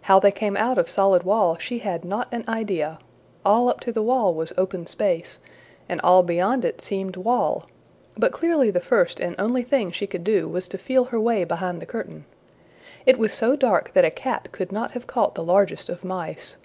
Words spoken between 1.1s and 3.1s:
wall, she had not an idea,